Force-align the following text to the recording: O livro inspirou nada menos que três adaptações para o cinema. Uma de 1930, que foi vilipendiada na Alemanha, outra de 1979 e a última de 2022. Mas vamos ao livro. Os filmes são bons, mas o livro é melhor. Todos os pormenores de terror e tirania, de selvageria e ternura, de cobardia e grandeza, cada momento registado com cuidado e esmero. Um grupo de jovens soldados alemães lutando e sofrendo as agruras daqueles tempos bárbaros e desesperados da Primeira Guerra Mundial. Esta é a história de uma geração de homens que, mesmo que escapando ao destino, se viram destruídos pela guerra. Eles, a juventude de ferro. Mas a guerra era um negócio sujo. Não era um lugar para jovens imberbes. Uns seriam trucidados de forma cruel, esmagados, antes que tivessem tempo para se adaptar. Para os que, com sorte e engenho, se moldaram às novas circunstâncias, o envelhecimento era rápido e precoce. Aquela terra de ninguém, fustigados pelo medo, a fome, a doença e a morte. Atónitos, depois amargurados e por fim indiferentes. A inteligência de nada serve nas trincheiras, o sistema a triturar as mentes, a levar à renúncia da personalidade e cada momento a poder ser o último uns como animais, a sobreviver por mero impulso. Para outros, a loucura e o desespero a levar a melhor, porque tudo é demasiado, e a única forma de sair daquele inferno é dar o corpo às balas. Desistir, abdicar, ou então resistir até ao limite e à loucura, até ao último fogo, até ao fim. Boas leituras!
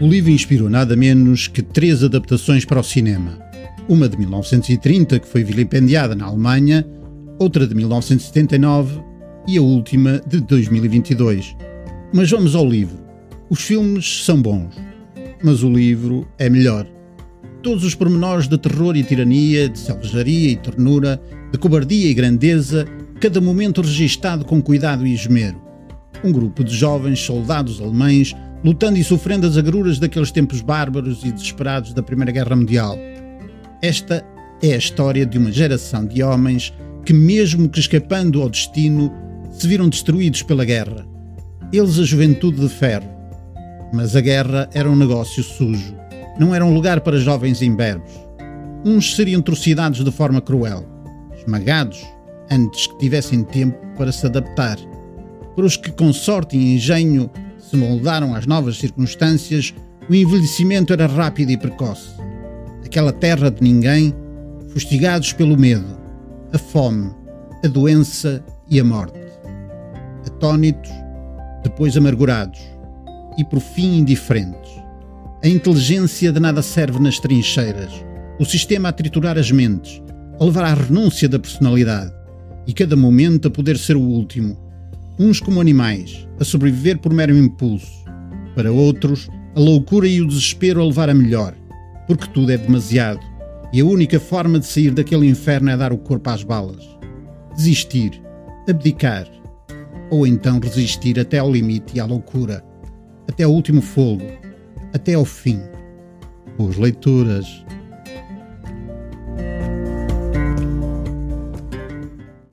O 0.00 0.06
livro 0.06 0.30
inspirou 0.30 0.70
nada 0.70 0.94
menos 0.94 1.48
que 1.48 1.60
três 1.60 2.04
adaptações 2.04 2.64
para 2.64 2.78
o 2.78 2.84
cinema. 2.84 3.36
Uma 3.88 4.08
de 4.08 4.16
1930, 4.16 5.18
que 5.18 5.26
foi 5.26 5.42
vilipendiada 5.42 6.14
na 6.14 6.26
Alemanha, 6.26 6.86
outra 7.36 7.66
de 7.66 7.74
1979 7.74 9.02
e 9.48 9.58
a 9.58 9.62
última 9.62 10.22
de 10.24 10.40
2022. 10.40 11.56
Mas 12.14 12.30
vamos 12.30 12.54
ao 12.54 12.64
livro. 12.64 12.96
Os 13.50 13.62
filmes 13.62 14.24
são 14.24 14.40
bons, 14.40 14.72
mas 15.42 15.64
o 15.64 15.68
livro 15.68 16.28
é 16.38 16.48
melhor. 16.48 16.86
Todos 17.60 17.82
os 17.82 17.96
pormenores 17.96 18.46
de 18.46 18.56
terror 18.56 18.96
e 18.96 19.02
tirania, 19.02 19.68
de 19.68 19.80
selvageria 19.80 20.52
e 20.52 20.56
ternura, 20.56 21.20
de 21.50 21.58
cobardia 21.58 22.08
e 22.08 22.14
grandeza, 22.14 22.86
cada 23.20 23.40
momento 23.40 23.82
registado 23.82 24.44
com 24.44 24.62
cuidado 24.62 25.04
e 25.04 25.12
esmero. 25.12 25.60
Um 26.22 26.30
grupo 26.30 26.62
de 26.62 26.72
jovens 26.72 27.18
soldados 27.18 27.80
alemães 27.80 28.32
lutando 28.64 28.98
e 28.98 29.04
sofrendo 29.04 29.46
as 29.46 29.56
agruras 29.56 29.98
daqueles 29.98 30.32
tempos 30.32 30.60
bárbaros 30.60 31.24
e 31.24 31.32
desesperados 31.32 31.92
da 31.92 32.02
Primeira 32.02 32.32
Guerra 32.32 32.56
Mundial. 32.56 32.98
Esta 33.82 34.24
é 34.62 34.74
a 34.74 34.78
história 34.78 35.24
de 35.24 35.38
uma 35.38 35.52
geração 35.52 36.04
de 36.04 36.22
homens 36.22 36.72
que, 37.04 37.12
mesmo 37.12 37.68
que 37.68 37.78
escapando 37.78 38.42
ao 38.42 38.48
destino, 38.48 39.12
se 39.50 39.66
viram 39.66 39.88
destruídos 39.88 40.42
pela 40.42 40.64
guerra. 40.64 41.06
Eles, 41.72 41.98
a 41.98 42.04
juventude 42.04 42.60
de 42.60 42.68
ferro. 42.68 43.08
Mas 43.92 44.16
a 44.16 44.20
guerra 44.20 44.68
era 44.74 44.90
um 44.90 44.96
negócio 44.96 45.42
sujo. 45.42 45.94
Não 46.38 46.54
era 46.54 46.64
um 46.64 46.74
lugar 46.74 47.00
para 47.00 47.18
jovens 47.18 47.62
imberbes. 47.62 48.12
Uns 48.84 49.14
seriam 49.14 49.40
trucidados 49.40 50.04
de 50.04 50.10
forma 50.10 50.40
cruel, 50.40 50.86
esmagados, 51.36 52.04
antes 52.50 52.86
que 52.86 52.98
tivessem 52.98 53.42
tempo 53.42 53.78
para 53.96 54.12
se 54.12 54.26
adaptar. 54.26 54.78
Para 55.56 55.64
os 55.64 55.76
que, 55.76 55.90
com 55.90 56.12
sorte 56.12 56.56
e 56.56 56.74
engenho, 56.74 57.30
se 57.68 57.76
moldaram 57.76 58.34
às 58.34 58.46
novas 58.46 58.78
circunstâncias, 58.78 59.74
o 60.08 60.14
envelhecimento 60.14 60.92
era 60.92 61.06
rápido 61.06 61.50
e 61.50 61.56
precoce. 61.56 62.08
Aquela 62.84 63.12
terra 63.12 63.50
de 63.50 63.62
ninguém, 63.62 64.14
fustigados 64.72 65.32
pelo 65.32 65.56
medo, 65.56 65.98
a 66.52 66.58
fome, 66.58 67.10
a 67.62 67.68
doença 67.68 68.42
e 68.70 68.80
a 68.80 68.84
morte. 68.84 69.18
Atónitos, 70.26 70.90
depois 71.62 71.96
amargurados 71.96 72.60
e 73.36 73.44
por 73.44 73.60
fim 73.60 73.98
indiferentes. 73.98 74.70
A 75.44 75.48
inteligência 75.48 76.32
de 76.32 76.40
nada 76.40 76.62
serve 76.62 76.98
nas 76.98 77.18
trincheiras, 77.20 77.92
o 78.40 78.44
sistema 78.44 78.88
a 78.88 78.92
triturar 78.92 79.36
as 79.36 79.50
mentes, 79.50 80.02
a 80.40 80.44
levar 80.44 80.64
à 80.64 80.74
renúncia 80.74 81.28
da 81.28 81.38
personalidade 81.38 82.12
e 82.66 82.72
cada 82.72 82.96
momento 82.96 83.48
a 83.48 83.50
poder 83.50 83.76
ser 83.76 83.96
o 83.96 84.00
último 84.00 84.67
uns 85.18 85.40
como 85.40 85.60
animais, 85.60 86.28
a 86.38 86.44
sobreviver 86.44 86.98
por 86.98 87.12
mero 87.12 87.36
impulso. 87.36 88.04
Para 88.54 88.72
outros, 88.72 89.28
a 89.54 89.60
loucura 89.60 90.06
e 90.06 90.20
o 90.20 90.26
desespero 90.26 90.80
a 90.80 90.84
levar 90.84 91.10
a 91.10 91.14
melhor, 91.14 91.54
porque 92.06 92.28
tudo 92.28 92.52
é 92.52 92.56
demasiado, 92.56 93.20
e 93.72 93.80
a 93.80 93.84
única 93.84 94.20
forma 94.20 94.58
de 94.58 94.66
sair 94.66 94.92
daquele 94.92 95.26
inferno 95.26 95.70
é 95.70 95.76
dar 95.76 95.92
o 95.92 95.98
corpo 95.98 96.30
às 96.30 96.42
balas. 96.42 96.84
Desistir, 97.56 98.22
abdicar, 98.68 99.26
ou 100.10 100.26
então 100.26 100.60
resistir 100.60 101.18
até 101.18 101.38
ao 101.38 101.50
limite 101.50 101.96
e 101.96 102.00
à 102.00 102.06
loucura, 102.06 102.64
até 103.28 103.44
ao 103.44 103.52
último 103.52 103.82
fogo, 103.82 104.24
até 104.94 105.14
ao 105.14 105.24
fim. 105.24 105.60
Boas 106.56 106.76
leituras! 106.76 107.64